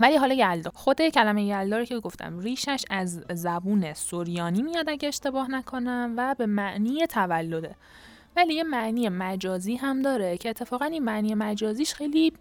ولی 0.00 0.16
حالا 0.16 0.34
یلدا. 0.34 0.70
خود 0.74 1.08
کلمه 1.08 1.44
یلدا 1.44 1.78
رو 1.78 1.84
که 1.84 2.00
گفتم 2.00 2.38
ریشش 2.38 2.84
از 2.90 3.24
زبون 3.32 3.94
سوریانی 3.94 4.62
میاد 4.62 4.88
اگه 4.88 5.08
اشتباه 5.08 5.50
نکنم 5.50 6.14
و 6.16 6.34
به 6.38 6.46
معنی 6.46 7.06
تولده. 7.06 7.74
ولی 8.36 8.54
یه 8.54 8.62
معنی 8.62 9.08
مجازی 9.08 9.76
هم 9.76 10.02
داره 10.02 10.38
که 10.38 10.50
اتفاقا 10.50 10.84
این 10.84 11.04
معنی 11.04 11.34
مجازیش 11.34 11.94
خیلی 11.94 12.32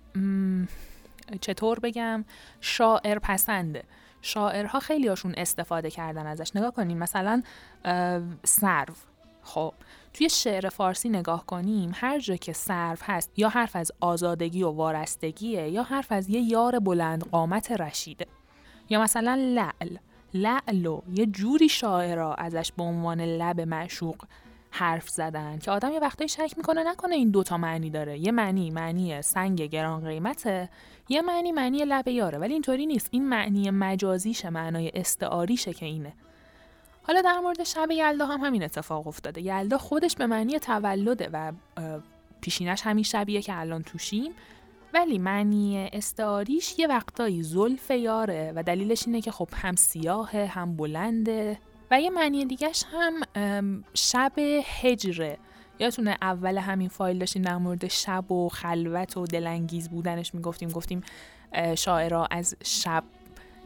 چطور 1.41 1.79
بگم 1.79 2.25
شاعر 2.61 3.19
پسنده 3.19 3.83
شاعرها 4.21 4.79
خیلی 4.79 5.07
هاشون 5.07 5.33
استفاده 5.37 5.91
کردن 5.91 6.27
ازش. 6.27 6.55
نگاه 6.55 6.71
کنیم 6.71 6.97
مثلا 6.97 7.43
سرو. 8.43 8.93
خب 9.43 9.73
توی 10.13 10.29
شعر 10.29 10.69
فارسی 10.69 11.09
نگاه 11.09 11.45
کنیم 11.45 11.91
هر 11.95 12.19
جا 12.19 12.35
که 12.35 12.53
سرو 12.53 12.97
هست 13.01 13.31
یا 13.37 13.49
حرف 13.49 13.75
از 13.75 13.91
آزادگی 13.99 14.63
و 14.63 14.69
وارستگیه 14.69 15.69
یا 15.69 15.83
حرف 15.83 16.11
از 16.11 16.29
یه 16.29 16.41
یار 16.41 16.79
بلند 16.79 17.29
قامت 17.29 17.71
رشیده 17.71 18.27
یا 18.89 19.01
مثلا 19.01 19.35
لعل. 19.35 19.97
لعلو 20.33 21.01
یه 21.13 21.25
جوری 21.25 21.69
شاعرها 21.69 22.33
ازش 22.33 22.71
به 22.77 22.83
عنوان 22.83 23.21
لب 23.21 23.61
معشوق 23.61 24.15
حرف 24.71 25.09
زدن 25.09 25.59
که 25.59 25.71
آدم 25.71 25.91
یه 25.91 25.99
وقتایی 25.99 26.27
شک 26.27 26.53
می‌کنه 26.57 26.83
نکنه 26.83 27.15
این 27.15 27.31
دوتا 27.31 27.57
معنی 27.57 27.89
داره. 27.89 28.19
یه 28.19 28.31
معنی 28.31 28.71
معنی 28.71 29.21
سنگ 29.21 29.61
گران 29.61 30.05
قیمته 30.05 30.69
یه 31.09 31.21
معنی 31.21 31.51
معنی 31.51 31.85
لب 31.85 32.07
یاره. 32.07 32.37
ولی 32.37 32.53
اینطوری 32.53 32.85
نیست. 32.85 33.07
این 33.11 33.29
معنی 33.29 33.71
مجازیشه 33.71 34.49
معنای 34.49 34.91
استعاریشه 34.93 35.73
که 35.73 35.85
اینه. 35.85 36.13
حالا 37.03 37.21
در 37.21 37.39
مورد 37.39 37.63
شب 37.63 37.87
یلدا 37.91 38.25
هم 38.25 38.41
همین 38.41 38.63
اتفاق 38.63 39.07
افتاده. 39.07 39.41
یلدا 39.41 39.77
خودش 39.77 40.15
به 40.15 40.27
معنی 40.27 40.59
تولده 40.59 41.29
و 41.33 41.51
پیشینش 42.41 42.81
همین 42.81 43.03
شبیه 43.03 43.41
که 43.41 43.59
الان 43.59 43.83
توشیم. 43.83 44.31
ولی 44.93 45.17
معنی 45.17 45.89
استعاریش 45.93 46.79
یه 46.79 46.87
وقتایی 46.87 47.43
زلف 47.43 47.91
یاره 47.91 48.53
و 48.55 48.63
دلیلش 48.63 49.07
اینه 49.07 49.21
که 49.21 49.31
خب 49.31 49.49
هم 49.53 49.75
سیاهه 49.75 50.45
هم 50.45 50.75
بلنده 50.75 51.59
و 51.91 52.01
یه 52.01 52.09
معنی 52.09 52.45
دیگهش 52.45 52.83
هم 52.93 53.83
شب 53.93 54.31
هجره. 54.81 55.37
یادتونه 55.79 56.17
اول 56.21 56.57
همین 56.57 56.89
فایل 56.89 57.19
داشتیم 57.19 57.41
در 57.41 57.57
مورد 57.57 57.87
شب 57.87 58.31
و 58.31 58.49
خلوت 58.49 59.17
و 59.17 59.25
دلانگیز 59.25 59.89
بودنش 59.89 60.35
می‌گفتیم 60.35 60.69
گفتیم 60.69 61.01
شاعرها 61.75 62.27
از 62.31 62.55
شب 62.63 63.03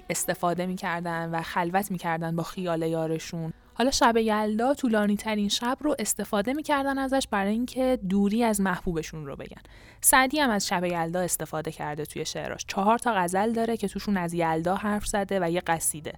استفاده 0.10 0.66
می‌کردن 0.66 1.30
و 1.32 1.42
خلوت 1.42 1.92
می‌کردن 1.92 2.36
با 2.36 2.44
خیال 2.44 2.82
یارشون. 2.82 3.54
حالا 3.74 3.92
شب 3.92 4.18
یلدا 4.18 4.74
طولانی 4.74 5.16
ترین 5.16 5.50
شب 5.50 5.78
رو 5.82 5.96
استفاده 6.00 6.54
می‌کردن 6.54 6.98
ازش 6.98 7.28
برای 7.32 7.52
اینکه 7.52 8.00
دوری 8.10 8.44
از 8.44 8.62
محبوبشون 8.62 9.26
رو 9.26 9.36
بگن. 9.36 9.62
سعدی 10.02 10.40
هم 10.40 10.50
از 10.50 10.68
شب 10.68 10.84
یلدا 10.84 11.20
استفاده 11.20 11.72
کرده 11.72 12.06
توی 12.06 12.26
شعراش. 12.26 12.66
چهار 12.68 12.98
تا 12.98 13.14
غزل 13.16 13.54
داره 13.54 13.78
که 13.78 13.88
توشون 13.88 14.18
از 14.18 14.34
یلدا 14.34 14.76
حرف 14.76 15.08
زده 15.08 15.40
و 15.40 15.50
یه 15.50 15.62
قصیده. 15.62 16.14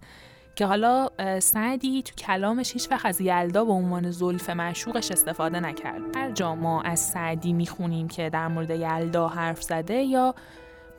که 0.55 0.65
حالا 0.65 1.09
سعدی 1.39 2.03
تو 2.03 2.15
کلامش 2.15 2.73
هیچ 2.73 2.91
وقت 2.91 3.05
از 3.05 3.21
یلدا 3.21 3.65
به 3.65 3.71
عنوان 3.71 4.11
زلف 4.11 4.49
معشوقش 4.49 5.11
استفاده 5.11 5.59
نکرد. 5.59 6.01
هر 6.15 6.31
جا 6.31 6.55
ما 6.55 6.81
از 6.81 6.99
سعدی 6.99 7.53
می‌خونیم 7.53 8.07
که 8.07 8.29
در 8.29 8.47
مورد 8.47 8.69
یلدا 8.69 9.27
حرف 9.27 9.61
زده 9.63 9.93
یا 9.93 10.35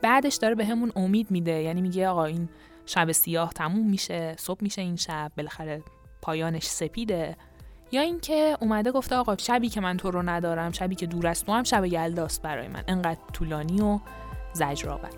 بعدش 0.01 0.35
داره 0.35 0.55
به 0.55 0.65
همون 0.65 0.91
امید 0.95 1.31
میده. 1.31 1.51
یعنی 1.51 1.81
میگه 1.81 2.07
آقا 2.07 2.25
این 2.25 2.49
شب 2.85 3.11
سیاه 3.11 3.53
تموم 3.53 3.89
میشه 3.89 4.35
صبح 4.39 4.59
میشه 4.61 4.81
این 4.81 4.95
شب 4.95 5.31
بالاخره 5.37 5.83
پایانش 6.21 6.65
سپیده. 6.65 7.37
یا 7.91 8.01
اینکه 8.01 8.57
اومده 8.61 8.91
گفته 8.91 9.15
آقا 9.15 9.37
شبی 9.37 9.69
که 9.69 9.81
من 9.81 9.97
تو 9.97 10.11
رو 10.11 10.21
ندارم 10.21 10.71
شبی 10.71 10.95
که 10.95 11.05
دور 11.05 11.27
از 11.27 11.43
تو 11.43 11.51
هم 11.51 11.63
شب 11.63 11.85
یلداست 11.85 12.41
برای 12.41 12.67
من. 12.67 12.83
انقدر 12.87 13.19
طولانی 13.33 13.81
و 13.81 13.99
زجرآور. 14.53 15.09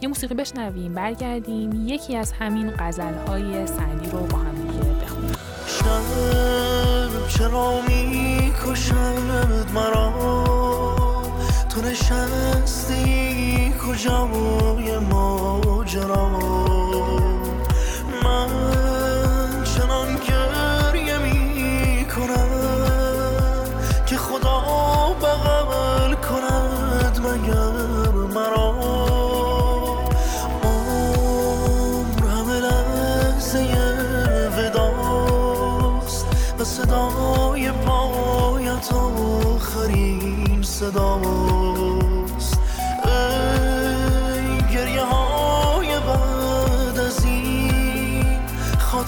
یه 0.00 0.08
موسیقی 0.08 0.34
بشنویم 0.34 0.94
برگردیم. 0.94 1.88
یکی 1.88 2.16
از 2.16 2.32
همین 2.32 2.70
غزلهای 2.78 3.66
سعدی 3.66 4.10
رو 4.10 4.26
با 4.26 4.38
هم 4.38 4.54
دیگه 4.54 5.04
بخونیم. 5.04 5.34
شب 5.66 7.28
چرا 7.28 7.80
می‌کشد 7.88 9.70
مرا؟ 9.74 10.59
تو 11.80 11.86
نشستی 11.86 13.72
کجای 13.72 14.98
ماجرا. 14.98 16.28
من 18.24 18.48
چنان 19.64 20.16
گریه 20.16 21.18
می‌کنم 21.18 22.48
که 24.06 24.16
خدا 24.16 24.60
بغل 25.22 26.14
کند 26.14 27.20
مگر 27.26 28.10
مرا. 28.34 28.70
عمر 30.62 32.26
همه 32.28 32.60
لحظه 32.60 33.62
وداست 34.56 36.26
و 36.58 36.64
صدای 36.64 37.70
پایت 37.72 38.92
آخرین 38.92 40.62
صداست 40.62 41.69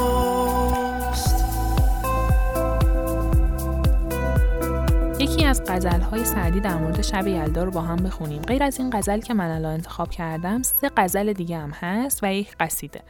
یکی 5.18 5.44
از 5.44 5.62
غزلهای 5.68 6.24
سعدی 6.24 6.60
در 6.60 6.74
مورد 6.74 7.02
شب 7.02 7.26
یلدا 7.26 7.64
رو 7.64 7.70
با 7.70 7.80
هم 7.80 7.96
بخونیم. 7.96 8.42
غیر 8.42 8.62
از 8.62 8.78
این 8.78 8.90
غزل 8.92 9.20
که 9.20 9.34
من 9.34 9.50
الان 9.50 9.72
انتخاب 9.72 10.10
کردم 10.10 10.62
سه 10.62 10.90
غزل 10.96 11.32
دیگه 11.32 11.58
هم 11.58 11.70
هست 11.70 12.20
و 12.22 12.34
یک 12.34 12.56
قصیده. 12.60 13.00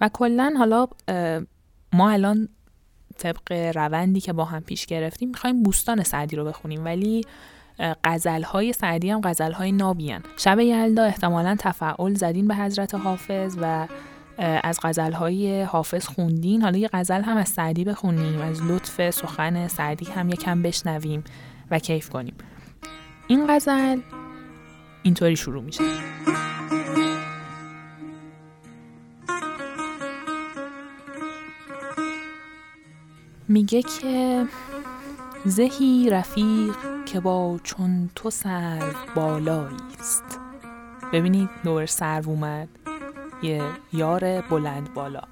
و 0.00 0.10
کلا 0.12 0.54
حالا 0.58 0.86
ما 1.92 2.10
الان 2.10 2.48
طبق 3.18 3.52
روندی 3.52 4.20
که 4.20 4.32
با 4.32 4.44
هم 4.44 4.60
پیش 4.60 4.86
گرفتیم 4.86 5.28
می‌خوایم 5.28 5.62
بوستان 5.62 6.02
سعدی 6.02 6.36
رو 6.36 6.44
بخونیم. 6.44 6.84
ولی 6.84 7.24
غزل 8.04 8.42
های 8.42 8.72
سعدی 8.72 9.10
هم 9.10 9.20
غزل 9.24 9.52
های 9.52 9.72
نابیان 9.72 10.22
شب 10.36 10.60
یلدا 10.60 11.04
احتمالا 11.04 11.56
تفعول 11.58 12.14
زدین 12.14 12.48
به 12.48 12.54
حضرت 12.54 12.94
حافظ 12.94 13.58
و 13.60 13.86
از 14.38 14.78
غزل 14.82 15.12
های 15.12 15.62
حافظ 15.62 16.06
خوندین. 16.06 16.62
حالا 16.62 16.78
یه 16.78 16.88
غزل 16.92 17.22
هم 17.22 17.36
از 17.36 17.48
سعدی 17.48 17.84
بخونیم 17.84 18.40
از 18.40 18.62
لطف 18.62 19.10
سخن 19.10 19.68
سعدی 19.68 20.06
هم 20.06 20.30
یکم 20.30 20.62
بشنویم 20.62 21.24
و 21.70 21.78
کیف 21.78 22.08
کنیم. 22.08 22.34
این 23.26 23.46
غزل 23.48 24.00
اینطوری 25.02 25.36
شروع 25.36 25.62
میشه. 25.62 25.84
میگه 33.48 33.82
که 33.82 34.44
زهی 35.46 36.10
رفیق 36.10 36.76
که 37.06 37.20
با 37.20 37.60
چون 37.62 38.10
تو 38.14 38.30
سرو 38.30 38.92
بالایی 39.14 39.76
است. 40.00 40.40
ببینید 41.12 41.48
نور 41.64 41.86
سرو 41.86 42.28
اومد. 42.30 42.68
یه 43.42 43.62
یار 43.92 44.40
بلند 44.40 44.94
بالا. 44.94 45.22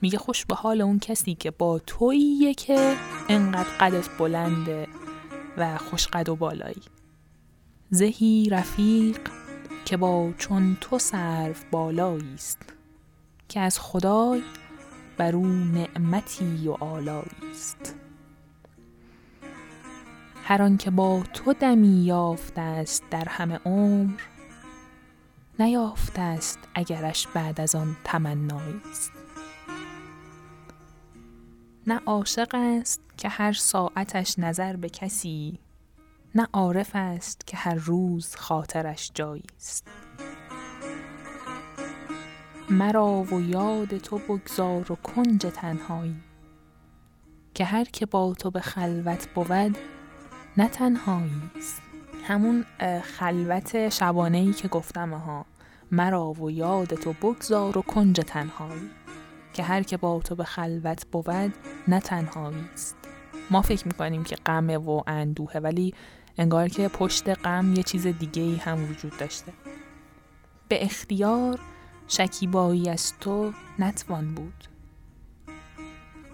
میگه 0.00 0.18
خوش 0.18 0.46
به 0.46 0.54
حال 0.54 0.80
اون 0.80 0.98
کسی 0.98 1.34
که 1.34 1.50
با 1.50 1.78
توییه 1.78 2.54
که 2.54 2.96
انقدر 3.28 3.68
قدت 3.80 4.18
بلنده 4.18 4.86
و 5.56 5.78
خوش 5.78 6.06
قد 6.06 6.28
و 6.28 6.36
بالایی. 6.36 6.82
زهی 7.90 8.48
رفیق 8.50 9.18
که 9.84 9.96
با 9.96 10.30
چون 10.38 10.76
تو 10.80 10.98
سرو 10.98 11.54
بالایی 11.70 12.34
است. 12.34 12.58
که 13.48 13.60
از 13.60 13.78
خدای 13.80 14.42
بر 15.16 15.36
او 15.36 15.46
نعمتی 15.46 16.68
و 16.68 16.72
آلایی 16.84 17.50
است. 17.52 17.99
هر 20.44 20.62
آن 20.62 20.76
که 20.76 20.90
با 20.90 21.22
تو 21.32 21.52
دمی 21.52 22.04
یافته 22.04 22.60
است 22.60 23.04
در 23.10 23.28
همه 23.28 23.60
عمر 23.64 24.20
نیافته 25.58 26.20
است 26.22 26.58
اگرش 26.74 27.26
بعد 27.26 27.60
از 27.60 27.74
آن 27.74 27.96
تمنایی 28.04 28.80
است. 28.90 29.12
نه 31.86 32.00
عاشق 32.06 32.48
است 32.54 33.00
که 33.16 33.28
هر 33.28 33.52
ساعتش 33.52 34.38
نظر 34.38 34.76
به 34.76 34.88
کسی 34.88 35.58
نه 36.34 36.48
عارف 36.52 36.90
است 36.94 37.46
که 37.46 37.56
هر 37.56 37.74
روز 37.74 38.36
خاطرش 38.36 39.10
جایی 39.14 39.44
است. 39.56 39.88
مرا 42.70 43.22
و 43.22 43.40
یاد 43.40 43.98
تو 43.98 44.18
بگذار 44.18 44.92
و 44.92 44.94
کنج 44.94 45.46
تنهایی 45.54 46.16
که 47.54 47.64
هر 47.64 47.84
که 47.84 48.06
با 48.06 48.34
تو 48.34 48.50
به 48.50 48.60
خلوت 48.60 49.28
بود 49.34 49.78
نه 50.56 50.68
تنهایی 50.68 51.42
است. 51.56 51.82
همون 52.24 52.64
خلوت 53.02 53.88
شبانه 53.88 54.38
ای 54.38 54.52
که 54.52 54.68
گفتم 54.68 55.14
ها. 55.14 55.46
مرا 55.90 56.32
و 56.32 56.50
یاد 56.50 56.94
تو 56.94 57.12
بگذار 57.12 57.78
و 57.78 57.82
کنج 57.82 58.20
تنهایی. 58.20 58.90
که 59.52 59.62
هر 59.62 59.82
که 59.82 59.96
با 59.96 60.20
تو 60.20 60.34
به 60.34 60.44
خلوت 60.44 61.06
بود 61.06 61.54
نه 61.88 62.00
تنهایی 62.00 62.64
است. 62.72 62.96
ما 63.50 63.62
فکر 63.62 63.86
می‌کنیم 63.86 64.24
که 64.24 64.36
غمه 64.36 64.78
و 64.78 65.02
اندوهه 65.06 65.56
ولی 65.56 65.94
انگار 66.38 66.68
که 66.68 66.88
پشت 66.88 67.28
غم 67.28 67.74
یه 67.74 67.82
چیز 67.82 68.06
دیگه 68.06 68.42
ای 68.42 68.56
هم 68.56 68.90
وجود 68.90 69.16
داشته. 69.18 69.52
به 70.68 70.84
اختیار 70.84 71.60
شکیبایی 72.08 72.88
از 72.88 73.18
تو 73.18 73.52
نتوان 73.78 74.34
بود. 74.34 74.64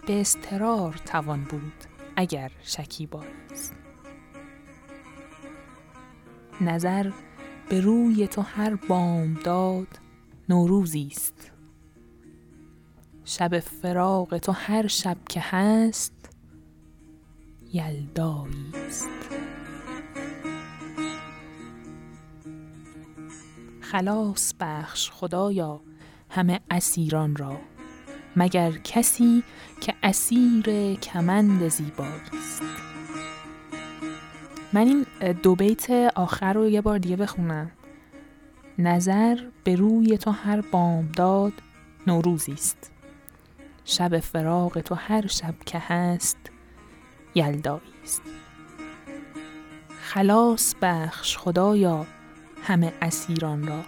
به 0.06 0.20
استرار 0.20 1.00
توان 1.06 1.44
بود 1.44 1.84
اگر 2.16 2.50
شکیبایی 2.62 3.30
است. 3.52 3.74
نظر 6.60 7.10
به 7.68 7.80
روی 7.80 8.26
تو 8.26 8.42
هر 8.42 8.74
بامداد 8.74 9.88
نوروزی 10.48 11.08
است. 11.12 11.52
شب 13.24 13.58
فراق 13.58 14.38
تو 14.38 14.52
هر 14.52 14.86
شب 14.86 15.16
که 15.28 15.40
هست 15.40 16.12
یلدایی 17.72 18.72
است. 18.86 19.08
خلاص 23.80 24.54
بخش 24.60 25.10
خدایا 25.10 25.80
همه 26.30 26.60
اسیران 26.70 27.36
را 27.36 27.60
مگر 28.36 28.70
کسی 28.70 29.42
که 29.80 29.94
اسیر 30.02 30.94
کمند 30.94 31.68
زیبایی 31.68 32.10
است. 32.10 32.85
من 34.72 34.86
این 34.86 35.06
دو 35.42 35.54
بیت 35.54 35.90
آخر 36.14 36.52
رو 36.52 36.68
یه 36.68 36.80
بار 36.80 36.98
دیگه 36.98 37.16
بخونم. 37.16 37.70
نظر 38.78 39.38
به 39.64 39.76
روی 39.76 40.18
تو 40.18 40.30
هر 40.30 40.60
بامداد 40.60 41.52
نوروزی 42.06 42.52
است. 42.52 42.92
شب 43.84 44.18
فراق 44.18 44.80
تو 44.80 44.94
هر 44.94 45.26
شب 45.26 45.54
که 45.66 45.78
هست 45.78 46.38
یلدایی 47.34 47.80
است. 48.04 48.22
خلاص 50.02 50.74
بخش 50.82 51.38
خدایا 51.38 52.06
همه 52.62 52.92
اسیران 53.02 53.66
را 53.66 53.80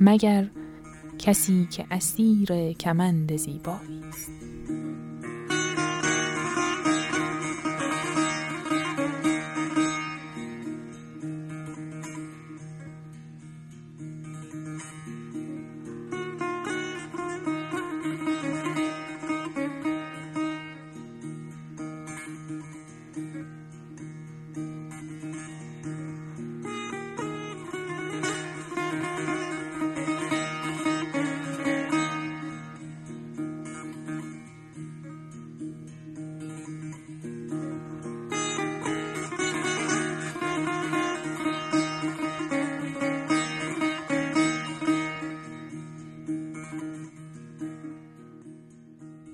مگر 0.00 0.50
کسی 1.18 1.68
که 1.70 1.86
اسیر 1.90 2.72
کمند 2.72 3.36
زیبایی 3.36 4.04
است. 4.08 4.30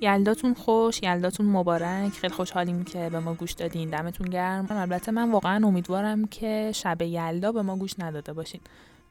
یلداتون 0.06 0.54
خوش 0.54 1.02
یلداتون 1.02 1.46
مبارک. 1.46 2.12
خیلی 2.12 2.34
خوشحالیم 2.34 2.84
که 2.84 3.08
به 3.12 3.18
ما 3.18 3.34
گوش 3.34 3.52
دادین. 3.52 3.90
دمتون 3.90 4.26
گرم. 4.30 4.66
البته 4.70 5.12
من 5.12 5.30
واقعا 5.30 5.66
امیدوارم 5.66 6.26
که 6.26 6.72
شب 6.74 7.02
یلدا 7.02 7.52
به 7.52 7.62
ما 7.62 7.76
گوش 7.76 7.94
نداده 7.98 8.32
باشین. 8.32 8.60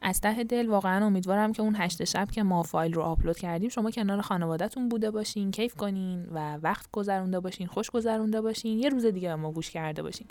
از 0.02 0.22
ته 0.22 0.44
دل 0.44 0.68
واقعا 0.70 1.06
امیدوارم 1.06 1.54
که 1.54 1.62
اون 1.62 1.76
هشت 1.78 2.04
شب 2.04 2.32
که 2.32 2.44
ما 2.44 2.64
فایل 2.64 2.94
رو 2.94 3.02
آپلود 3.02 3.38
کردیم 3.38 3.70
شما 3.70 3.92
کنار 3.92 4.22
خانوادهتون 4.22 4.90
بوده 4.90 5.12
باشین 5.12 5.52
کیف 5.52 5.76
کنین 5.76 6.26
و 6.32 6.58
وقت 6.58 6.86
گذرونده 6.92 7.40
باشین 7.40 7.68
خوش 7.68 7.90
گذرونده 7.90 8.42
باشین. 8.42 8.80
یه 8.80 8.90
روز 8.90 9.06
دیگه 9.06 9.30
به 9.30 9.36
ما 9.36 9.52
گوش 9.52 9.72
کرده 9.72 10.04
باشین. 10.04 10.28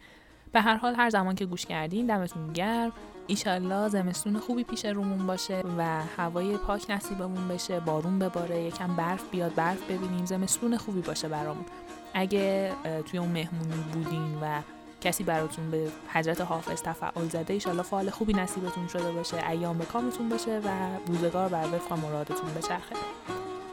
به 0.55 0.61
هر 0.61 0.77
حال 0.77 0.95
هر 0.95 1.11
زمان 1.11 1.35
که 1.35 1.47
گوش 1.47 1.67
کردین 1.67 2.07
دمتون 2.07 2.53
گرم. 2.53 2.93
ایشالله 3.27 3.89
زمستون 3.89 4.39
خوبی 4.39 4.65
پیش 4.65 4.85
رومون 4.85 5.27
باشه 5.27 5.63
و 5.79 6.03
هوای 6.17 6.57
پاک 6.57 6.91
نصیبمون 6.91 7.49
بشه 7.49 7.81
بارون 7.81 8.19
بباره 8.19 8.63
یکم 8.63 8.97
برف 8.97 9.31
بیاد 9.31 9.55
برف 9.55 9.83
ببینیم 9.83 10.25
زمستون 10.25 10.77
خوبی 10.77 11.01
باشه 11.01 11.29
برامون. 11.29 11.65
اگه 12.15 12.73
توی 13.07 13.19
اون 13.19 13.29
مهمونی 13.29 13.85
بودین 13.93 14.39
و 14.43 14.61
کسی 15.01 15.25
براتون 15.25 15.71
به 15.71 15.89
حضرت 16.13 16.41
حافظ 16.41 16.83
تفعال 16.83 17.29
زده 17.29 17.55
ایشالله 17.55 17.83
فعال 17.83 18.11
خوبی 18.11 18.33
نصیبتون 18.33 18.89
شده 18.89 19.13
باشه 19.13 19.49
ایام 19.51 19.79
به 19.79 19.85
کامتون 19.85 20.29
باشه 20.29 20.59
و 20.65 20.69
روزگار 21.07 21.49
بر 21.49 21.67
وفق 21.75 21.93
مرادتون 21.93 22.55
بچرخه 22.55 22.97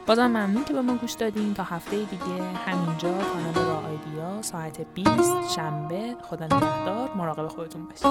بازم 0.06 0.26
ممنون 0.26 0.64
که 0.64 0.72
به 0.72 0.80
ما 0.80 0.94
گوش 0.96 1.12
دادین. 1.12 1.54
تا 1.54 1.62
هفته 1.62 1.96
دیگه 1.96 2.42
همینجا 2.66 3.08
کانال 3.08 3.54
را 3.54 3.76
آیدیا 3.76 4.42
ساعت 4.42 4.80
20 4.94 5.10
شنبه. 5.56 6.16
خدا 6.22 6.44
نگهدار. 6.44 7.10
مراقب 7.16 7.48
خودتون 7.48 7.86
باشید. 7.86 8.06